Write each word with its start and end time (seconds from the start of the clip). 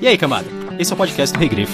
E 0.00 0.06
aí, 0.06 0.18
camada? 0.18 0.46
Esse 0.78 0.92
é 0.92 0.94
o 0.94 0.96
podcast 0.96 1.32
do 1.32 1.40
Regrifo. 1.40 1.72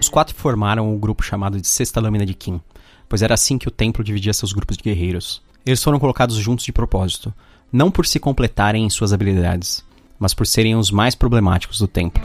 Os 0.00 0.08
quatro 0.08 0.34
formaram 0.34 0.88
o 0.88 0.94
um 0.94 0.98
grupo 0.98 1.22
chamado 1.22 1.60
de 1.60 1.66
Sexta 1.66 2.00
Lâmina 2.00 2.24
de 2.24 2.34
Kim, 2.34 2.60
pois 3.08 3.22
era 3.22 3.34
assim 3.34 3.58
que 3.58 3.68
o 3.68 3.70
templo 3.70 4.04
dividia 4.04 4.32
seus 4.32 4.52
grupos 4.52 4.76
de 4.76 4.82
guerreiros. 4.82 5.42
Eles 5.64 5.82
foram 5.82 5.98
colocados 5.98 6.36
juntos 6.36 6.64
de 6.64 6.72
propósito, 6.72 7.34
não 7.72 7.90
por 7.90 8.06
se 8.06 8.20
completarem 8.20 8.84
em 8.84 8.90
suas 8.90 9.12
habilidades, 9.12 9.84
mas 10.18 10.32
por 10.32 10.46
serem 10.46 10.76
os 10.76 10.90
mais 10.90 11.14
problemáticos 11.14 11.78
do 11.78 11.88
templo. 11.88 12.22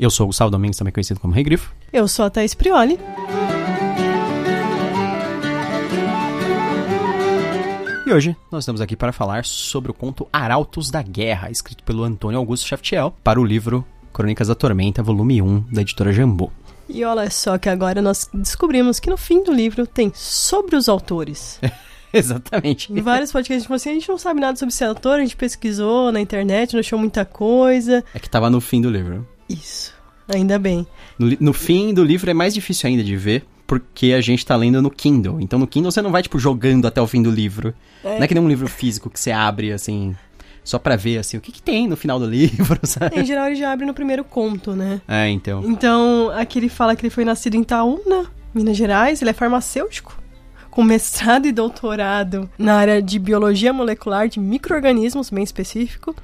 Eu 0.00 0.10
sou 0.10 0.24
o 0.24 0.26
Gustavo 0.28 0.48
Domingues, 0.48 0.78
também 0.78 0.92
conhecido 0.92 1.18
como 1.18 1.34
Rei 1.34 1.42
Grifo. 1.42 1.74
Eu 1.92 2.06
sou 2.06 2.24
a 2.24 2.30
Thaís 2.30 2.54
Prioli. 2.54 3.00
E 8.06 8.12
hoje 8.12 8.36
nós 8.50 8.62
estamos 8.62 8.80
aqui 8.80 8.94
para 8.94 9.12
falar 9.12 9.44
sobre 9.44 9.90
o 9.90 9.94
conto 9.94 10.28
Arautos 10.32 10.88
da 10.88 11.02
Guerra, 11.02 11.50
escrito 11.50 11.82
pelo 11.82 12.04
Antônio 12.04 12.38
Augusto 12.38 12.68
Schaftiel, 12.68 13.12
para 13.24 13.40
o 13.40 13.44
livro 13.44 13.84
Crônicas 14.12 14.46
da 14.46 14.54
Tormenta, 14.54 15.02
volume 15.02 15.42
1, 15.42 15.64
da 15.72 15.80
editora 15.80 16.12
Jambô. 16.12 16.48
E 16.88 17.04
olha 17.04 17.28
só 17.28 17.58
que 17.58 17.68
agora 17.68 18.00
nós 18.00 18.30
descobrimos 18.32 19.00
que 19.00 19.10
no 19.10 19.16
fim 19.16 19.42
do 19.42 19.52
livro 19.52 19.84
tem 19.84 20.12
sobre 20.14 20.76
os 20.76 20.88
autores. 20.88 21.58
Exatamente. 22.14 22.92
Em 22.92 23.02
vários 23.02 23.32
podcasts, 23.32 23.64
tipo 23.64 23.74
assim, 23.74 23.90
a 23.90 23.94
gente 23.94 24.08
não 24.08 24.16
sabe 24.16 24.40
nada 24.40 24.56
sobre 24.56 24.72
esse 24.72 24.84
autor, 24.84 25.18
a 25.18 25.22
gente 25.22 25.36
pesquisou 25.36 26.12
na 26.12 26.20
internet, 26.20 26.72
não 26.72 26.80
achou 26.80 26.98
muita 26.98 27.24
coisa. 27.24 28.04
É 28.14 28.18
que 28.20 28.30
tava 28.30 28.48
no 28.48 28.60
fim 28.60 28.80
do 28.80 28.88
livro. 28.88 29.26
Isso, 29.48 29.94
ainda 30.28 30.58
bem. 30.58 30.86
No, 31.18 31.36
no, 31.40 31.52
fim 31.52 31.92
do 31.92 32.04
livro 32.04 32.30
é 32.30 32.34
mais 32.34 32.54
difícil 32.54 32.88
ainda 32.88 33.02
de 33.02 33.16
ver, 33.16 33.44
porque 33.66 34.12
a 34.12 34.20
gente 34.20 34.44
tá 34.44 34.54
lendo 34.56 34.80
no 34.80 34.90
Kindle. 34.90 35.40
Então 35.40 35.58
no 35.58 35.66
Kindle 35.66 35.90
você 35.90 36.02
não 36.02 36.10
vai, 36.10 36.22
tipo, 36.22 36.38
jogando 36.38 36.86
até 36.86 37.00
o 37.00 37.06
fim 37.06 37.22
do 37.22 37.30
livro. 37.30 37.74
É. 38.04 38.16
Não 38.16 38.24
é 38.24 38.28
que 38.28 38.34
nem 38.34 38.42
um 38.42 38.48
livro 38.48 38.68
físico 38.68 39.10
que 39.10 39.18
você 39.18 39.30
abre, 39.30 39.72
assim, 39.72 40.14
só 40.68 40.78
pra 40.78 40.96
ver, 40.96 41.18
assim, 41.18 41.36
o 41.36 41.40
que, 41.40 41.50
que 41.50 41.62
tem 41.62 41.88
no 41.88 41.96
final 41.96 42.18
do 42.18 42.26
livro, 42.26 42.78
sabe? 42.84 43.18
Em 43.18 43.24
geral 43.24 43.46
ele 43.46 43.56
já 43.56 43.72
abre 43.72 43.86
no 43.86 43.94
primeiro 43.94 44.22
conto, 44.22 44.72
né? 44.72 45.00
É, 45.08 45.28
então. 45.28 45.62
Então, 45.64 46.30
aqui 46.34 46.58
ele 46.58 46.68
fala 46.68 46.94
que 46.94 47.02
ele 47.02 47.10
foi 47.10 47.24
nascido 47.24 47.54
em 47.54 47.62
Itaúna, 47.62 48.26
Minas 48.54 48.76
Gerais, 48.76 49.22
ele 49.22 49.30
é 49.30 49.34
farmacêutico. 49.34 50.18
Com 50.70 50.84
mestrado 50.84 51.46
e 51.46 51.52
doutorado 51.52 52.48
na 52.56 52.76
área 52.76 53.02
de 53.02 53.18
biologia 53.18 53.72
molecular 53.72 54.28
de 54.28 54.38
micro-organismos, 54.38 55.30
bem 55.30 55.42
específico. 55.42 56.14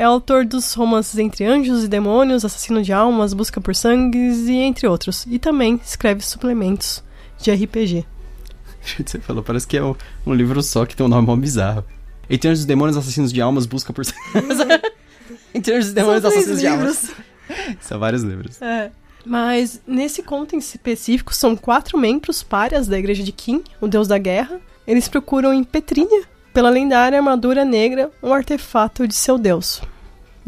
É 0.00 0.04
autor 0.04 0.46
dos 0.46 0.72
romances 0.72 1.18
Entre 1.18 1.44
Anjos 1.44 1.84
e 1.84 1.88
Demônios, 1.88 2.42
Assassino 2.42 2.82
de 2.82 2.90
Almas, 2.90 3.34
Busca 3.34 3.60
por 3.60 3.76
Sangues 3.76 4.48
e 4.48 4.54
entre 4.54 4.86
outros. 4.86 5.26
E 5.28 5.38
também 5.38 5.78
escreve 5.84 6.22
suplementos 6.22 7.04
de 7.36 7.52
RPG. 7.52 8.06
Você 9.04 9.20
falou, 9.20 9.42
parece 9.42 9.66
que 9.66 9.76
é 9.76 9.82
um 9.84 10.32
livro 10.32 10.62
só 10.62 10.86
que 10.86 10.96
tem 10.96 11.04
um 11.04 11.08
nome 11.10 11.26
mó 11.26 11.36
bizarro. 11.36 11.84
Entre 12.30 12.48
Anjos 12.48 12.64
e 12.64 12.66
Demônios, 12.66 12.96
Assassinos 12.96 13.30
de 13.30 13.42
Almas, 13.42 13.66
Busca 13.66 13.92
por 13.92 14.06
Sangues. 14.06 14.58
Entre 15.52 15.74
Anjos 15.74 15.90
e 15.90 15.94
Demônios, 15.94 16.24
Assassinos 16.24 16.62
livros. 16.62 16.62
de 16.62 16.66
Almas. 16.66 17.76
São 17.82 17.98
vários 17.98 18.22
livros. 18.22 18.62
É. 18.62 18.90
Mas 19.22 19.82
nesse 19.86 20.22
conto 20.22 20.56
em 20.56 20.60
específico, 20.60 21.34
são 21.34 21.54
quatro 21.54 21.98
membros 21.98 22.42
párias 22.42 22.88
da 22.88 22.98
igreja 22.98 23.22
de 23.22 23.32
Kim, 23.32 23.62
o 23.78 23.86
deus 23.86 24.08
da 24.08 24.16
guerra. 24.16 24.62
Eles 24.86 25.08
procuram 25.08 25.52
em 25.52 25.62
Petrínia, 25.62 26.22
pela 26.54 26.70
lendária 26.70 27.18
armadura 27.18 27.66
negra, 27.66 28.10
um 28.22 28.32
artefato 28.32 29.06
de 29.06 29.14
seu 29.14 29.36
deus. 29.36 29.82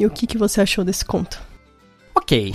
E 0.03 0.07
o 0.07 0.11
que, 0.11 0.27
que 0.27 0.37
você 0.37 0.61
achou 0.61 0.85
desse 0.85 1.05
conto? 1.05 1.41
Ok. 2.13 2.53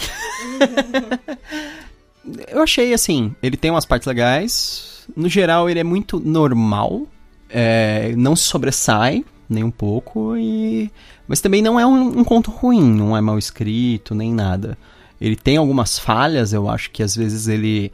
Eu 2.49 2.61
achei 2.61 2.93
assim, 2.93 3.33
ele 3.41 3.55
tem 3.55 3.71
umas 3.71 3.85
partes 3.85 4.05
legais. 4.05 5.07
No 5.15 5.29
geral, 5.29 5.69
ele 5.69 5.79
é 5.79 5.83
muito 5.83 6.19
normal. 6.19 7.07
É, 7.49 8.13
não 8.17 8.35
se 8.35 8.43
sobressai 8.43 9.23
nem 9.49 9.63
um 9.63 9.71
pouco. 9.71 10.35
E... 10.35 10.91
Mas 11.25 11.39
também 11.39 11.61
não 11.61 11.79
é 11.79 11.85
um, 11.85 12.19
um 12.19 12.23
conto 12.25 12.51
ruim, 12.51 12.83
não 12.83 13.15
é 13.15 13.21
mal 13.21 13.39
escrito, 13.39 14.13
nem 14.13 14.33
nada. 14.33 14.77
Ele 15.21 15.37
tem 15.37 15.55
algumas 15.55 15.97
falhas, 15.97 16.51
eu 16.51 16.69
acho 16.69 16.91
que 16.91 17.01
às 17.01 17.15
vezes 17.15 17.47
ele 17.47 17.93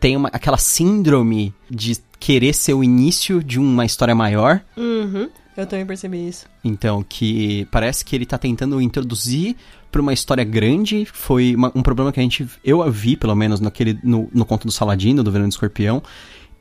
tem 0.00 0.16
uma, 0.16 0.30
aquela 0.32 0.56
síndrome 0.56 1.52
de 1.68 1.98
querer 2.18 2.54
ser 2.54 2.72
o 2.72 2.82
início 2.82 3.44
de 3.44 3.60
uma 3.60 3.84
história 3.84 4.14
maior. 4.14 4.62
Uhum, 4.74 5.28
eu 5.60 5.66
também 5.66 5.86
percebi 5.86 6.28
isso. 6.28 6.46
Então, 6.64 7.02
que 7.02 7.66
parece 7.70 8.04
que 8.04 8.14
ele 8.14 8.26
tá 8.26 8.38
tentando 8.38 8.80
introduzir 8.80 9.56
para 9.90 10.00
uma 10.00 10.12
história 10.12 10.44
grande. 10.44 11.04
Foi 11.04 11.54
uma, 11.54 11.72
um 11.74 11.82
problema 11.82 12.12
que 12.12 12.20
a 12.20 12.22
gente. 12.22 12.48
Eu 12.64 12.90
vi, 12.90 13.16
pelo 13.16 13.34
menos, 13.34 13.60
naquele, 13.60 13.98
no, 14.02 14.28
no 14.32 14.44
conto 14.44 14.66
do 14.66 14.72
Saladino, 14.72 15.22
do 15.22 15.30
Veneno 15.30 15.48
do 15.48 15.52
Escorpião. 15.52 16.02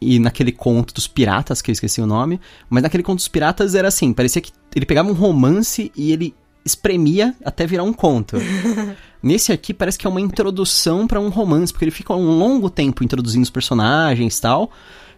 E 0.02 0.18
naquele 0.18 0.52
conto 0.52 0.94
dos 0.94 1.08
piratas, 1.08 1.62
que 1.62 1.70
eu 1.70 1.74
esqueci 1.74 2.02
o 2.02 2.06
nome. 2.06 2.40
Mas 2.70 2.84
naquele 2.84 3.04
conto 3.04 3.18
dos 3.18 3.28
piratas 3.28 3.76
era 3.76 3.88
assim: 3.88 4.14
parecia 4.14 4.42
que 4.42 4.52
ele 4.76 4.86
pegava 4.86 5.10
um 5.10 5.14
romance 5.14 5.92
e 5.96 6.12
ele 6.12 6.34
espremia 6.66 7.36
até 7.44 7.66
virar 7.66 7.84
um 7.84 7.94
conto. 7.94 8.38
Nesse 9.22 9.52
aqui 9.52 9.74
parece 9.74 9.98
que 9.98 10.08
é 10.08 10.10
uma 10.10 10.22
introdução 10.22 11.06
para 11.06 11.20
um 11.20 11.30
romance, 11.30 11.74
porque 11.74 11.86
ele 11.86 11.92
fica 11.92 12.14
um 12.14 12.38
longo 12.38 12.70
tempo 12.70 13.04
introduzindo 13.04 13.44
os 13.44 13.50
personagens 13.50 14.38
e 14.38 14.42
tal. 14.42 14.72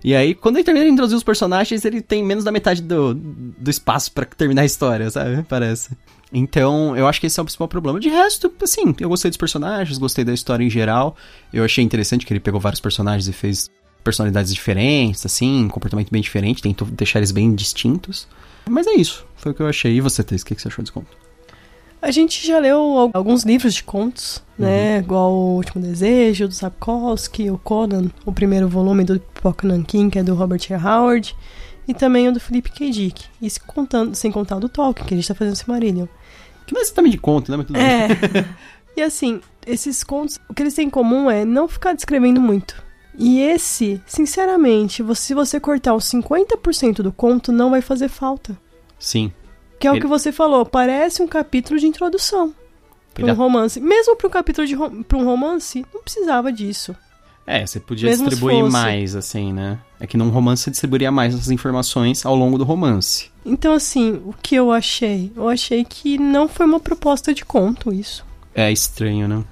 E 0.04 0.16
aí, 0.16 0.34
quando 0.34 0.56
ele 0.56 0.64
termina 0.64 0.86
de 0.86 0.92
introduzir 0.92 1.18
os 1.18 1.24
personagens, 1.24 1.86
ele 1.86 2.02
tem 2.02 2.24
menos 2.24 2.44
da 2.44 2.52
metade 2.52 2.82
do, 2.82 3.14
do 3.14 3.70
espaço 3.70 4.12
para 4.12 4.26
terminar 4.26 4.64
a 4.64 4.66
história, 4.66 5.10
sabe? 5.10 5.44
Parece. 5.48 5.92
Então, 6.34 6.96
eu 6.98 7.08
acho 7.08 7.20
que 7.20 7.28
esse 7.28 7.40
é 7.40 7.42
o 7.42 7.46
principal 7.46 7.68
problema. 7.68 8.00
De 8.00 8.10
resto, 8.10 8.52
assim, 8.62 8.96
eu 9.00 9.10
gostei 9.10 9.30
dos 9.30 9.38
personagens, 9.38 9.98
gostei 9.98 10.24
da 10.24 10.34
história 10.34 10.64
em 10.64 10.70
geral. 10.70 11.16
Eu 11.54 11.64
achei 11.64 11.84
interessante 11.84 12.26
que 12.26 12.34
ele 12.34 12.40
pegou 12.40 12.60
vários 12.60 12.80
personagens 12.80 13.28
e 13.28 13.34
fez 13.34 13.70
personalidades 14.04 14.54
diferentes, 14.54 15.26
assim, 15.26 15.66
um 15.66 15.70
comportamento 15.70 16.10
bem 16.10 16.22
diferente, 16.22 16.62
tentou 16.62 16.88
deixar 16.88 17.20
eles 17.20 17.32
bem 17.32 17.54
distintos. 17.54 18.28
Mas 18.70 18.88
é 18.88 18.94
isso, 18.94 19.26
foi 19.36 19.52
o 19.52 19.56
que 19.56 19.62
eu 19.62 19.68
achei. 19.68 19.96
E 19.96 20.02
você, 20.02 20.24
Thaís, 20.24 20.42
o 20.42 20.46
que 20.46 20.56
você 20.56 20.68
achou 20.68 20.82
desse 20.82 20.92
conto? 20.92 21.16
A 22.02 22.10
gente 22.10 22.46
já 22.46 22.58
leu 22.58 23.12
alguns 23.14 23.44
livros 23.44 23.76
de 23.76 23.84
contos, 23.84 24.44
né? 24.58 24.96
Uhum. 24.96 25.00
Igual 25.04 25.32
O 25.32 25.56
Último 25.58 25.82
Desejo, 25.82 26.48
do 26.48 26.54
Sapkowski, 26.54 27.52
o 27.52 27.60
Conan, 27.60 28.10
o 28.26 28.32
primeiro 28.32 28.68
volume 28.68 29.04
do 29.04 29.20
Pipoca 29.20 29.68
Nankin, 29.68 30.10
que 30.10 30.18
é 30.18 30.24
do 30.24 30.34
Robert 30.34 30.62
E. 30.68 30.74
Howard, 30.74 31.36
e 31.88 31.94
também 31.94 32.28
o 32.28 32.32
do 32.32 32.40
Philip 32.40 32.72
K. 32.72 32.90
Dick. 32.90 33.26
Isso 33.40 33.60
contando, 33.68 34.16
sem 34.16 34.32
contar 34.32 34.58
o 34.58 34.60
do 34.60 34.68
Tolkien, 34.68 35.08
que 35.08 35.14
a 35.14 35.18
gente 35.18 35.28
tá 35.28 35.36
fazendo 35.36 35.56
Silmarillion. 35.56 36.08
Que 36.66 36.74
não 36.74 36.82
é 36.82 36.84
exatamente 36.84 37.14
de 37.14 37.18
conto, 37.20 37.52
né? 37.52 37.58
Mas 37.58 37.68
tudo 37.68 37.78
é. 37.78 38.08
e 38.98 39.02
assim, 39.02 39.40
esses 39.68 40.04
contos, 40.04 40.40
o 40.50 40.56
que 40.56 40.64
eles 40.64 40.74
têm 40.74 40.88
em 40.88 40.90
comum 40.90 41.30
é 41.30 41.46
não 41.46 41.68
ficar 41.68 41.94
descrevendo 41.94 42.42
muito. 42.42 42.82
E 43.18 43.42
esse, 43.42 44.02
sinceramente, 44.08 45.04
se 45.16 45.34
você 45.34 45.60
cortar 45.60 45.94
os 45.94 46.06
50% 46.06 47.02
do 47.04 47.12
conto, 47.12 47.52
não 47.52 47.70
vai 47.70 47.82
fazer 47.82 48.08
falta. 48.08 48.58
Sim. 48.98 49.32
Que 49.82 49.88
é 49.88 49.92
o 49.92 50.00
que 50.00 50.08
você 50.08 50.32
falou, 50.32 50.66
parece 50.66 51.22
um 51.22 51.28
capítulo 51.28 51.80
de 51.80 51.88
introdução 51.88 52.54
para 53.14 53.26
um 53.26 53.34
romance. 53.34 53.80
Mesmo 53.80 54.16
para 54.16 54.28
um 54.28 54.32
capítulo 54.32 54.68
de 54.68 54.76
rom 54.76 55.04
para 55.04 55.18
um 55.18 55.26
romance, 55.26 55.86
não 55.94 56.02
precisava 56.02 56.52
disso. 56.52 56.96
É, 57.46 57.66
você 57.66 57.80
podia 57.80 58.10
Mesmo 58.10 58.30
distribuir 58.30 58.64
mais, 58.70 59.16
assim, 59.16 59.52
né? 59.52 59.80
É 60.00 60.06
que 60.06 60.16
num 60.16 60.30
romance 60.30 60.64
você 60.64 60.72
distribuiria 60.72 61.12
mais 61.12 61.34
essas 61.34 61.50
informações 61.50 62.26
ao 62.26 62.36
longo 62.36 62.58
do 62.58 62.64
romance. 62.64 63.32
Então, 63.44 63.74
assim, 63.74 64.22
o 64.26 64.34
que 64.42 64.56
eu 64.56 64.72
achei? 64.72 65.32
Eu 65.36 65.50
achei 65.50 65.84
que 65.84 66.18
não 66.18 66.48
foi 66.48 66.66
uma 66.66 66.80
proposta 66.80 67.34
de 67.34 67.44
conto 67.44 67.92
isso. 67.92 68.24
É 68.54 68.72
estranho, 68.72 69.28
né? 69.28 69.44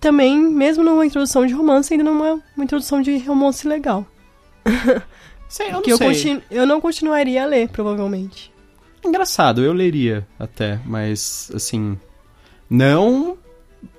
Também, 0.00 0.38
mesmo 0.38 0.82
numa 0.82 1.04
introdução 1.04 1.46
de 1.46 1.52
romance, 1.52 1.92
ainda 1.92 2.04
não 2.04 2.24
é 2.24 2.32
uma 2.56 2.64
introdução 2.64 3.02
de 3.02 3.18
romance 3.18 3.68
legal. 3.68 4.06
Sei, 5.48 5.68
eu 5.68 5.72
não 5.74 5.82
que 5.82 5.96
sei. 5.96 6.42
Eu, 6.50 6.62
eu 6.62 6.66
não 6.66 6.80
continuaria 6.80 7.42
a 7.42 7.46
ler, 7.46 7.68
provavelmente. 7.68 8.53
Engraçado, 9.04 9.62
eu 9.62 9.72
leria 9.72 10.26
até, 10.38 10.80
mas 10.84 11.50
assim. 11.54 11.98
Não 12.68 13.36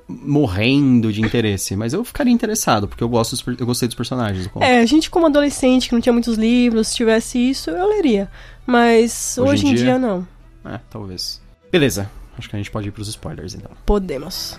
morrendo 0.08 1.12
de 1.12 1.22
interesse, 1.22 1.76
mas 1.76 1.94
eu 1.94 2.04
ficaria 2.04 2.34
interessado, 2.34 2.88
porque 2.88 3.04
eu 3.04 3.10
gosto 3.10 3.32
dos, 3.32 3.60
eu 3.60 3.66
gostei 3.66 3.88
dos 3.88 3.96
personagens. 3.96 4.50
É, 4.60 4.80
a 4.80 4.86
gente 4.86 5.10
como 5.10 5.26
adolescente 5.26 5.90
que 5.90 5.96
não 5.96 6.02
tinha 6.02 6.14
muitos 6.14 6.38
livros, 6.38 6.90
se 6.90 6.96
tivesse 6.96 7.38
isso, 7.38 7.70
eu 7.70 7.88
leria. 7.88 8.30
Mas 8.66 9.38
hoje, 9.38 9.52
hoje 9.52 9.68
em, 9.68 9.76
dia, 9.76 9.84
dia, 9.86 10.00
não. 10.00 10.28
É, 10.66 10.80
talvez. 10.90 11.42
Beleza, 11.72 12.10
acho 12.38 12.50
que 12.50 12.56
a 12.56 12.60
gente 12.60 12.72
pode 12.72 12.88
ir 12.88 12.92
pros 12.92 13.08
spoilers 13.08 13.56
então. 13.56 13.72
Podemos. 13.86 14.58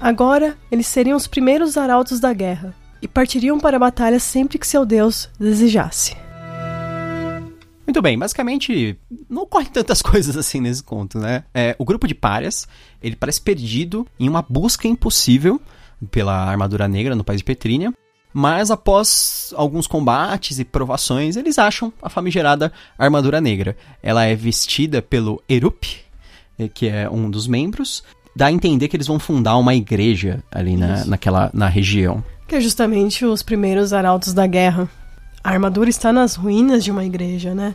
Agora, 0.00 0.56
eles 0.70 0.86
seriam 0.86 1.16
os 1.16 1.26
primeiros 1.26 1.78
arautos 1.78 2.20
da 2.20 2.32
guerra 2.32 2.74
e 3.04 3.08
partiriam 3.08 3.60
para 3.60 3.76
a 3.76 3.80
batalha 3.80 4.18
sempre 4.18 4.58
que 4.58 4.66
seu 4.66 4.86
deus 4.86 5.28
desejasse. 5.38 6.16
Muito 7.86 8.00
bem, 8.00 8.18
basicamente 8.18 8.98
não 9.28 9.42
ocorrem 9.42 9.68
tantas 9.68 10.00
coisas 10.02 10.34
assim 10.38 10.58
nesse 10.58 10.82
conto, 10.82 11.18
né? 11.18 11.44
É, 11.52 11.76
o 11.78 11.84
grupo 11.84 12.08
de 12.08 12.14
párias, 12.14 12.66
ele 13.02 13.14
parece 13.14 13.42
perdido 13.42 14.06
em 14.18 14.26
uma 14.26 14.40
busca 14.40 14.88
impossível 14.88 15.60
pela 16.10 16.32
armadura 16.32 16.88
negra 16.88 17.14
no 17.14 17.22
país 17.22 17.40
de 17.40 17.44
Petrínia, 17.44 17.92
mas 18.32 18.70
após 18.70 19.52
alguns 19.54 19.86
combates 19.86 20.58
e 20.58 20.64
provações, 20.64 21.36
eles 21.36 21.58
acham 21.58 21.92
a 22.02 22.08
famigerada 22.08 22.72
armadura 22.98 23.38
negra. 23.38 23.76
Ela 24.02 24.24
é 24.24 24.34
vestida 24.34 25.02
pelo 25.02 25.42
Erup, 25.46 25.84
eh, 26.58 26.68
que 26.68 26.88
é 26.88 27.08
um 27.08 27.30
dos 27.30 27.46
membros, 27.46 28.02
dá 28.34 28.46
a 28.46 28.52
entender 28.52 28.88
que 28.88 28.96
eles 28.96 29.06
vão 29.06 29.18
fundar 29.18 29.56
uma 29.58 29.74
igreja 29.74 30.42
ali 30.50 30.76
na, 30.76 31.04
naquela 31.04 31.50
na 31.52 31.68
região. 31.68 32.24
Que 32.46 32.56
é 32.56 32.60
justamente 32.60 33.24
os 33.24 33.42
primeiros 33.42 33.92
arautos 33.92 34.32
da 34.32 34.46
guerra. 34.46 34.88
A 35.42 35.50
armadura 35.50 35.90
está 35.90 36.12
nas 36.12 36.34
ruínas 36.34 36.84
de 36.84 36.90
uma 36.90 37.04
igreja, 37.04 37.54
né? 37.54 37.74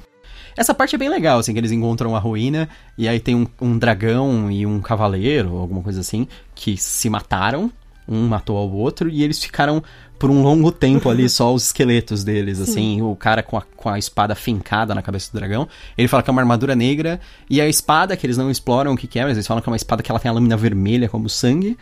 Essa 0.56 0.74
parte 0.74 0.95
é 0.95 0.98
bem 0.98 1.10
legal, 1.10 1.39
assim, 1.39 1.54
que 1.54 1.60
eles 1.60 1.71
encontram 1.71 2.16
a 2.16 2.19
ruína 2.19 2.68
e 2.98 3.07
aí 3.07 3.19
tem 3.19 3.36
um, 3.36 3.48
um 3.62 3.77
dragão 3.77 4.51
e 4.51 4.66
um 4.66 4.81
cavaleiro, 4.81 5.56
alguma 5.57 5.81
coisa 5.81 6.01
assim, 6.01 6.27
que 6.54 6.75
se 6.77 7.10
mataram. 7.10 7.71
Um 8.07 8.27
matou 8.27 8.57
ao 8.57 8.69
outro 8.71 9.07
e 9.07 9.24
eles 9.24 9.42
ficaram 9.42 9.83
por 10.18 10.31
um 10.31 10.42
longo 10.42 10.72
tempo 10.72 11.10
ali 11.10 11.30
só 11.30 11.54
os 11.54 11.65
esqueletos 11.65 12.24
deles, 12.24 12.60
assim, 12.60 13.01
o 13.04 13.15
cara 13.15 13.44
com 13.44 13.56
a, 13.56 13.62
com 13.62 13.88
a 13.88 14.00
espada 14.00 14.33
fincada 14.33 14.95
na 14.95 15.01
cabeça 15.01 15.31
do 15.31 15.38
dragão. 15.38 15.68
Ele 15.95 16.07
fala 16.07 16.24
que 16.24 16.30
é 16.30 16.33
uma 16.33 16.42
armadura 16.42 16.75
negra 16.75 17.19
e 17.50 17.62
a 17.62 17.68
espada, 17.69 18.18
que 18.18 18.25
eles 18.25 18.36
não 18.36 18.50
exploram 18.50 18.94
o 18.94 18.98
que, 18.98 19.07
que 19.07 19.19
é, 19.19 19.24
mas 19.24 19.38
eles 19.38 19.45
falam 19.45 19.62
que 19.62 19.69
é 19.69 19.72
uma 19.72 19.77
espada 19.77 20.01
que 20.01 20.12
ela 20.12 20.19
tem 20.19 20.30
a 20.30 20.33
lâmina 20.33 20.57
vermelha 20.57 21.07
como 21.07 21.30
sangue. 21.30 21.77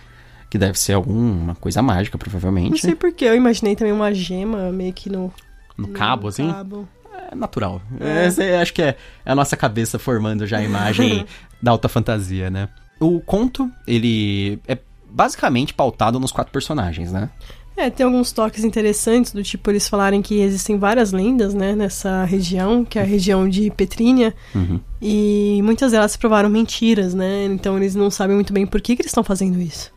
Que 0.49 0.57
deve 0.57 0.79
ser 0.79 0.94
alguma 0.94 1.55
coisa 1.55 1.81
mágica, 1.81 2.17
provavelmente. 2.17 2.71
Não 2.71 2.77
sei 2.77 2.95
porque, 2.95 3.25
eu 3.25 3.35
imaginei 3.35 3.75
também 3.75 3.91
uma 3.94 4.13
gema 4.13 4.71
meio 4.71 4.94
que 4.94 5.09
no, 5.09 5.31
No 5.77 5.89
cabo, 5.89 6.27
assim. 6.29 6.49
cabo. 6.49 6.88
É 7.31 7.35
natural. 7.35 7.81
É. 7.99 8.44
É- 8.44 8.61
acho 8.61 8.73
que 8.73 8.81
é 8.81 8.95
a 9.25 9.35
nossa 9.35 9.57
cabeça 9.57 9.99
formando 9.99 10.45
já 10.47 10.59
a 10.59 10.63
imagem 10.63 11.25
da 11.61 11.71
alta 11.71 11.89
fantasia, 11.89 12.49
né? 12.49 12.69
O 12.99 13.19
conto, 13.19 13.69
ele 13.85 14.59
é 14.67 14.77
basicamente 15.09 15.73
pautado 15.73 16.19
nos 16.19 16.31
quatro 16.31 16.51
personagens, 16.53 17.11
né? 17.11 17.29
É, 17.75 17.89
tem 17.91 18.05
alguns 18.05 18.31
toques 18.31 18.63
interessantes, 18.63 19.31
do 19.33 19.44
tipo 19.44 19.69
eles 19.69 19.88
falarem 19.88 20.19
que 20.21 20.39
existem 20.39 20.79
várias 20.79 21.11
lendas, 21.11 21.53
né, 21.53 21.75
nessa 21.75 22.23
região, 22.23 22.83
que 22.83 22.97
é 22.97 23.03
a 23.03 23.05
região 23.05 23.47
de 23.47 23.69
Petrínia, 23.69 24.33
Uhum. 24.55 24.79
e 24.99 25.59
muitas 25.63 25.91
delas 25.91 26.13
se 26.13 26.17
provaram 26.17 26.49
mentiras, 26.49 27.13
né, 27.13 27.45
então 27.45 27.77
eles 27.77 27.94
não 27.94 28.09
sabem 28.09 28.35
muito 28.35 28.51
bem 28.51 28.65
por 28.65 28.81
que, 28.81 28.95
que 28.95 29.03
eles 29.03 29.11
estão 29.11 29.23
fazendo 29.23 29.61
isso. 29.61 29.91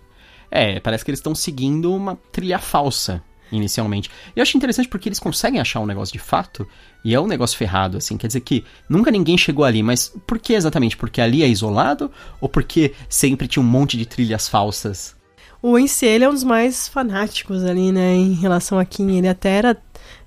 É, 0.51 0.81
parece 0.81 1.05
que 1.05 1.11
eles 1.11 1.19
estão 1.21 1.35
seguindo 1.35 1.95
uma 1.95 2.17
trilha 2.33 2.59
falsa, 2.59 3.23
inicialmente. 3.53 4.11
E 4.35 4.39
eu 4.39 4.43
acho 4.43 4.57
interessante 4.57 4.89
porque 4.89 5.09
eles 5.09 5.19
conseguem 5.19 5.61
achar 5.61 5.81
um 5.81 5.87
negócio 5.87 6.13
de 6.13 6.19
fato, 6.19 6.67
e 7.05 7.15
é 7.15 7.21
um 7.21 7.27
negócio 7.27 7.57
ferrado, 7.57 7.97
assim. 7.97 8.17
Quer 8.17 8.27
dizer 8.27 8.41
que 8.41 8.65
nunca 8.89 9.11
ninguém 9.11 9.39
chegou 9.39 9.65
ali, 9.65 9.83
mas 9.83 10.13
por 10.27 10.39
que 10.39 10.53
exatamente? 10.53 10.97
Porque 10.97 11.21
ali 11.21 11.43
é 11.43 11.49
isolado? 11.49 12.11
Ou 12.41 12.49
porque 12.49 12.93
sempre 13.09 13.47
tinha 13.49 13.63
um 13.63 13.67
monte 13.67 13.97
de 13.97 14.07
trilhas 14.07 14.49
falsas? 14.49 15.17
O 15.63 15.79
Ence, 15.79 16.07
ele 16.07 16.25
é 16.25 16.29
um 16.29 16.33
dos 16.33 16.43
mais 16.45 16.89
fanáticos 16.89 17.65
ali, 17.65 17.93
né, 17.93 18.15
em 18.15 18.33
relação 18.33 18.79
a 18.79 18.85
Kim, 18.85 19.19
ele 19.19 19.29
até 19.29 19.51
era, 19.51 19.77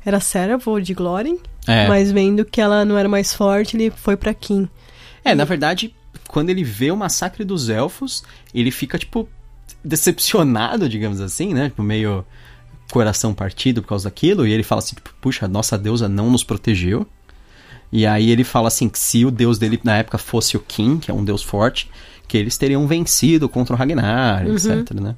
era 0.05 0.19
servo 0.19 0.79
de 0.79 0.93
Glorin, 0.93 1.39
É. 1.67 1.87
mas 1.87 2.11
vendo 2.11 2.45
que 2.45 2.61
ela 2.61 2.85
não 2.85 2.95
era 2.97 3.09
mais 3.09 3.33
forte, 3.33 3.75
ele 3.75 3.89
foi 3.89 4.15
pra 4.15 4.31
Kim. 4.33 4.69
É, 5.25 5.33
na 5.33 5.43
verdade, 5.43 5.95
quando 6.27 6.51
ele 6.51 6.63
vê 6.63 6.91
o 6.91 6.95
massacre 6.97 7.43
dos 7.43 7.67
elfos, 7.67 8.23
ele 8.53 8.69
fica, 8.69 8.99
tipo, 8.99 9.27
decepcionado, 9.83 10.87
digamos 10.89 11.19
assim, 11.21 11.53
né? 11.53 11.69
Tipo, 11.69 11.83
meio 11.83 12.25
coração 12.91 13.33
partido 13.33 13.81
por 13.81 13.89
causa 13.89 14.05
daquilo. 14.05 14.45
E 14.45 14.51
ele 14.51 14.63
fala 14.63 14.79
assim, 14.79 14.95
tipo, 14.95 15.13
puxa, 15.21 15.47
nossa 15.47 15.77
deusa 15.77 16.07
não 16.07 16.29
nos 16.29 16.43
protegeu. 16.43 17.05
E 17.91 18.05
aí 18.07 18.31
ele 18.31 18.43
fala 18.43 18.67
assim, 18.67 18.89
que 18.89 18.97
se 18.97 19.23
o 19.25 19.31
deus 19.31 19.57
dele 19.59 19.79
na 19.83 19.97
época 19.97 20.17
fosse 20.17 20.57
o 20.57 20.59
King, 20.59 20.99
que 20.99 21.11
é 21.11 21.13
um 21.13 21.23
deus 21.23 21.43
forte, 21.43 21.89
que 22.27 22.37
eles 22.37 22.57
teriam 22.57 22.87
vencido 22.87 23.47
contra 23.47 23.75
o 23.75 23.77
Ragnar, 23.77 24.47
etc, 24.47 24.91
né? 24.99 25.15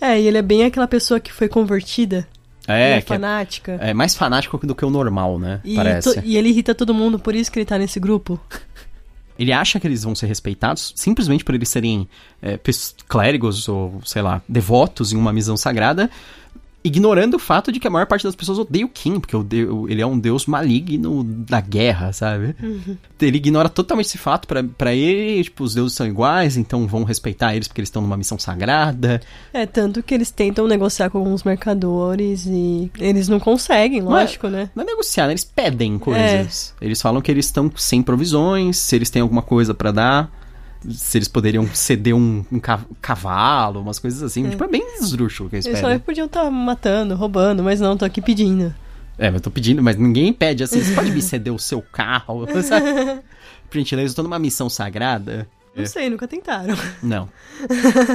É, 0.00 0.20
e 0.20 0.26
ele 0.26 0.36
é 0.38 0.42
bem 0.42 0.64
aquela 0.64 0.86
pessoa 0.86 1.18
que 1.20 1.32
foi 1.32 1.48
convertida, 1.48 2.28
É, 2.66 3.00
que 3.00 3.12
é, 3.12 3.16
fanática. 3.16 3.78
é 3.80 3.94
mais 3.94 4.14
fanático 4.14 4.58
do 4.66 4.74
que 4.74 4.84
o 4.84 4.90
normal, 4.90 5.38
né? 5.38 5.60
E, 5.64 5.74
Parece. 5.76 6.14
to- 6.14 6.20
e 6.24 6.36
ele 6.36 6.50
irrita 6.50 6.74
todo 6.74 6.92
mundo, 6.92 7.18
por 7.18 7.34
isso 7.34 7.50
que 7.50 7.58
ele 7.58 7.64
tá 7.66 7.78
nesse 7.78 7.98
grupo. 7.98 8.38
Ele 9.38 9.52
acha 9.52 9.78
que 9.78 9.86
eles 9.86 10.02
vão 10.02 10.14
ser 10.14 10.26
respeitados 10.26 10.92
simplesmente 10.96 11.44
por 11.44 11.54
eles 11.54 11.68
serem 11.68 12.08
é, 12.42 12.58
clérigos 13.08 13.68
ou, 13.68 14.00
sei 14.04 14.22
lá, 14.22 14.42
devotos 14.48 15.12
em 15.12 15.16
uma 15.16 15.32
missão 15.32 15.56
sagrada, 15.56 16.10
ignorando 16.84 17.34
o 17.34 17.38
fato 17.38 17.72
de 17.72 17.80
que 17.80 17.86
a 17.86 17.90
maior 17.90 18.06
parte 18.06 18.22
das 18.24 18.36
pessoas 18.36 18.58
odeia 18.58 18.86
o 18.86 18.88
Kim, 18.88 19.18
porque 19.20 19.36
o 19.36 19.42
deu- 19.42 19.88
ele 19.88 20.00
é 20.00 20.06
um 20.06 20.18
deus 20.18 20.46
maligno 20.46 21.22
da 21.24 21.60
guerra, 21.60 22.12
sabe? 22.12 22.54
Ele 23.20 23.36
ignora 23.36 23.68
totalmente 23.68 24.06
esse 24.06 24.18
fato. 24.18 24.46
Pra, 24.46 24.62
pra 24.62 24.94
ele, 24.94 25.42
tipo, 25.44 25.64
os 25.64 25.74
deuses 25.74 25.96
são 25.96 26.06
iguais, 26.06 26.56
então 26.56 26.86
vão 26.86 27.02
respeitar 27.04 27.54
eles 27.54 27.66
porque 27.68 27.80
eles 27.80 27.88
estão 27.88 28.00
numa 28.00 28.16
missão 28.16 28.38
sagrada. 28.38 29.20
É, 29.52 29.66
tanto 29.66 30.02
que 30.02 30.14
eles 30.14 30.30
tentam 30.30 30.66
negociar 30.68 31.10
com 31.10 31.18
alguns 31.18 31.42
mercadores 31.42 32.46
e 32.46 32.90
eles 32.98 33.28
não 33.28 33.40
conseguem, 33.40 34.00
Não 34.00 34.16
é- 34.16 34.20
lógico, 34.22 34.48
né? 34.48 34.70
Não 34.74 34.82
é 34.84 34.86
negociar, 34.86 35.26
né? 35.26 35.32
Eles 35.32 35.44
pedem 35.44 35.98
coisas. 35.98 36.74
Eles 36.80 37.02
falam 37.02 37.20
que 37.20 37.30
eles 37.30 37.46
estão 37.46 37.70
sem 37.76 38.02
provisões, 38.02 38.76
se 38.76 38.94
eles 38.96 39.10
têm 39.10 39.20
alguma 39.22 39.42
coisa 39.42 39.74
pra 39.74 39.90
dar, 39.90 40.30
se 40.90 41.18
eles 41.18 41.28
poderiam 41.28 41.66
ceder 41.74 42.14
um, 42.14 42.44
um 42.50 42.58
ca- 42.60 42.84
cavalo, 43.00 43.80
umas 43.80 43.98
coisas 43.98 44.22
assim. 44.22 44.48
Tipo, 44.48 44.64
é 44.64 44.68
bem 44.68 44.96
esdrúxulo 45.00 45.48
que 45.50 45.56
eles 45.56 45.66
Eles 45.66 45.78
só 45.80 45.86
pedem. 45.86 46.00
podiam 46.00 46.26
estar 46.26 46.50
matando, 46.50 47.14
roubando, 47.14 47.62
mas 47.62 47.80
não, 47.80 47.96
tô 47.96 48.04
aqui 48.04 48.20
pedindo. 48.20 48.74
É, 49.18 49.26
mas 49.30 49.36
eu 49.36 49.40
tô 49.40 49.50
pedindo, 49.50 49.82
mas 49.82 49.96
ninguém 49.96 50.32
pede 50.32 50.62
assim. 50.62 50.82
Você 50.82 50.94
pode 50.94 51.10
me 51.10 51.20
ceder 51.22 51.52
o 51.52 51.58
seu 51.58 51.82
carro? 51.82 52.46
Sabe? 52.62 52.86
Por 53.68 53.78
gentileza, 53.78 54.12
eu 54.12 54.16
tô 54.16 54.22
numa 54.22 54.38
missão 54.38 54.68
sagrada. 54.70 55.48
Não 55.74 55.82
É. 55.82 55.86
sei, 55.86 56.08
nunca 56.08 56.26
tentaram. 56.28 56.76
Não. 57.02 57.28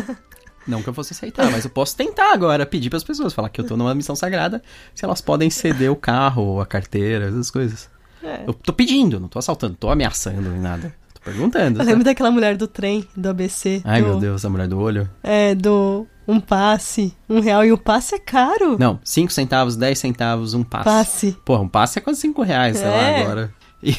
Não 0.66 0.82
que 0.82 0.88
eu 0.88 0.94
fosse 0.94 1.12
aceitar, 1.12 1.52
mas 1.52 1.66
eu 1.66 1.70
posso 1.70 1.94
tentar 1.98 2.32
agora, 2.32 2.66
pedir 2.66 2.90
pras 2.90 3.04
pessoas, 3.04 3.34
falar 3.34 3.50
que 3.50 3.60
eu 3.60 3.68
tô 3.68 3.76
numa 3.76 3.94
missão 3.94 4.16
sagrada, 4.16 4.64
se 4.96 5.04
elas 5.04 5.20
podem 5.20 5.50
ceder 5.50 5.92
o 5.92 5.96
carro, 5.96 6.62
a 6.62 6.66
carteira, 6.66 7.26
essas 7.28 7.52
coisas. 7.52 7.90
É. 8.24 8.44
Eu 8.48 8.54
tô 8.54 8.72
pedindo, 8.72 9.20
não 9.20 9.28
tô 9.28 9.38
assaltando, 9.40 9.76
tô 9.78 9.90
ameaçando 9.90 10.50
nem 10.50 10.62
nada. 10.62 10.96
Perguntando. 11.24 11.80
Eu 11.82 11.86
lembro 11.86 12.04
daquela 12.04 12.30
mulher 12.32 12.58
do 12.58 12.68
trem, 12.68 13.08
do 13.16 13.30
ABC. 13.30 13.82
Ai, 13.86 14.02
do, 14.02 14.08
meu 14.10 14.20
Deus, 14.20 14.44
a 14.44 14.50
mulher 14.50 14.68
do 14.68 14.80
olho. 14.80 15.10
É, 15.24 15.56
do 15.56 16.06
um 16.28 16.40
passe, 16.40 17.14
um 17.30 17.40
real, 17.40 17.64
e 17.66 17.72
o 17.72 17.78
passe 17.78 18.16
é 18.16 18.20
caro. 18.20 18.78
Não, 18.80 19.00
5 19.04 19.32
centavos, 19.32 19.76
10 19.76 19.98
centavos, 20.00 20.54
um 20.54 20.64
passe. 20.64 20.84
Passe. 20.86 21.38
Porra, 21.46 21.62
um 21.62 21.68
passe 21.70 22.00
é 22.00 22.02
quase 22.02 22.20
5 22.22 22.42
reais, 22.44 22.78
sei 22.78 22.88
lá, 22.88 22.96
É. 22.96 23.22
agora. 23.24 23.54
E- 23.82 23.96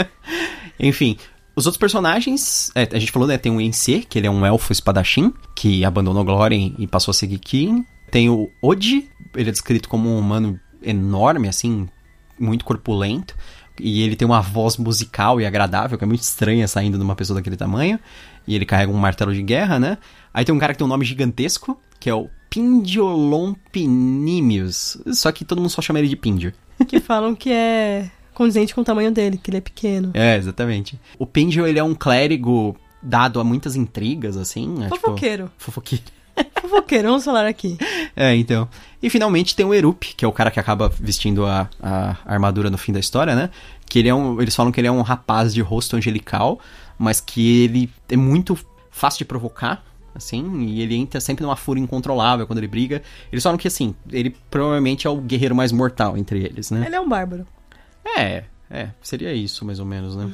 Enfim, 0.78 1.16
os 1.56 1.66
outros 1.66 1.78
personagens, 1.78 2.70
é, 2.74 2.88
a 2.92 2.98
gente 2.98 3.12
falou, 3.12 3.28
né, 3.28 3.36
tem 3.38 3.52
o 3.54 3.60
Ence, 3.60 4.00
que 4.08 4.18
ele 4.18 4.26
é 4.26 4.30
um 4.30 4.44
elfo 4.44 4.72
espadachim, 4.72 5.32
que 5.54 5.84
abandonou 5.84 6.24
Glórien 6.24 6.74
e 6.78 6.86
passou 6.86 7.12
a 7.12 7.14
seguir 7.14 7.38
Kirin. 7.38 7.84
Tem 8.10 8.28
o 8.28 8.50
Odi, 8.62 9.08
ele 9.36 9.48
é 9.50 9.52
descrito 9.52 9.88
como 9.88 10.08
um 10.08 10.18
humano 10.18 10.58
enorme, 10.82 11.48
assim, 11.48 11.88
muito 12.38 12.64
corpulento. 12.64 13.34
E 13.82 14.02
ele 14.02 14.16
tem 14.16 14.26
uma 14.26 14.40
voz 14.40 14.76
musical 14.76 15.40
e 15.40 15.46
agradável, 15.46 15.96
que 15.96 16.04
é 16.04 16.06
muito 16.06 16.22
estranha 16.22 16.66
saindo 16.68 16.98
de 16.98 17.04
uma 17.04 17.16
pessoa 17.16 17.38
daquele 17.38 17.56
tamanho. 17.56 17.98
E 18.46 18.54
ele 18.54 18.66
carrega 18.66 18.92
um 18.92 18.96
martelo 18.96 19.34
de 19.34 19.42
guerra, 19.42 19.78
né? 19.78 19.98
Aí 20.32 20.44
tem 20.44 20.54
um 20.54 20.58
cara 20.58 20.72
que 20.72 20.78
tem 20.78 20.84
um 20.84 20.88
nome 20.90 21.04
gigantesco, 21.04 21.78
que 21.98 22.08
é 22.08 22.14
o 22.14 22.28
Pindiolompinimius. 22.48 24.98
Só 25.12 25.30
que 25.32 25.44
todo 25.44 25.58
mundo 25.58 25.70
só 25.70 25.82
chama 25.82 25.98
ele 25.98 26.08
de 26.08 26.16
Pindio. 26.16 26.52
Que 26.88 26.98
falam 26.98 27.34
que 27.34 27.52
é 27.52 28.10
condizente 28.32 28.74
com 28.74 28.80
o 28.80 28.84
tamanho 28.84 29.10
dele, 29.10 29.36
que 29.36 29.50
ele 29.50 29.58
é 29.58 29.60
pequeno. 29.60 30.10
É, 30.14 30.36
exatamente. 30.36 30.98
O 31.18 31.26
Pindio, 31.26 31.66
ele 31.66 31.78
é 31.78 31.84
um 31.84 31.94
clérigo 31.94 32.74
dado 33.02 33.38
a 33.38 33.44
muitas 33.44 33.76
intrigas, 33.76 34.36
assim. 34.36 34.66
né? 34.66 34.84
Tipo, 34.84 34.96
Fofoqueiro. 34.96 35.50
vamos 37.02 37.24
falar 37.24 37.46
aqui. 37.46 37.78
É, 38.16 38.34
então. 38.34 38.68
E 39.02 39.08
finalmente 39.08 39.54
tem 39.56 39.64
o 39.64 39.72
Erup, 39.72 40.02
que 40.16 40.24
é 40.24 40.28
o 40.28 40.32
cara 40.32 40.50
que 40.50 40.60
acaba 40.60 40.88
vestindo 40.88 41.46
a, 41.46 41.68
a 41.82 42.16
armadura 42.24 42.70
no 42.70 42.76
fim 42.76 42.92
da 42.92 43.00
história, 43.00 43.34
né? 43.34 43.50
Que 43.86 43.98
ele 43.98 44.08
é 44.08 44.14
um. 44.14 44.40
Eles 44.40 44.54
falam 44.54 44.70
que 44.70 44.80
ele 44.80 44.88
é 44.88 44.92
um 44.92 45.02
rapaz 45.02 45.54
de 45.54 45.60
rosto 45.60 45.96
angelical, 45.96 46.60
mas 46.98 47.20
que 47.20 47.64
ele 47.64 47.90
é 48.08 48.16
muito 48.16 48.58
fácil 48.90 49.18
de 49.18 49.24
provocar. 49.24 49.84
Assim, 50.12 50.62
e 50.62 50.82
ele 50.82 50.96
entra 50.96 51.20
sempre 51.20 51.44
numa 51.44 51.54
fúria 51.54 51.80
incontrolável 51.80 52.46
quando 52.46 52.58
ele 52.58 52.66
briga. 52.66 53.00
Eles 53.30 53.42
falam 53.42 53.56
que, 53.56 53.68
assim, 53.68 53.94
ele 54.10 54.34
provavelmente 54.50 55.06
é 55.06 55.10
o 55.10 55.16
guerreiro 55.16 55.54
mais 55.54 55.70
mortal 55.70 56.16
entre 56.16 56.44
eles, 56.44 56.70
né? 56.70 56.84
Ele 56.84 56.96
é 56.96 57.00
um 57.00 57.08
bárbaro. 57.08 57.46
É, 58.04 58.42
é, 58.68 58.90
seria 59.00 59.32
isso, 59.32 59.64
mais 59.64 59.78
ou 59.78 59.86
menos, 59.86 60.16
né? 60.16 60.30